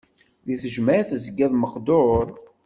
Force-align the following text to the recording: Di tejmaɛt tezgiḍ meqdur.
Di 0.45 0.55
tejmaɛt 0.61 1.07
tezgiḍ 1.13 1.51
meqdur. 1.57 2.25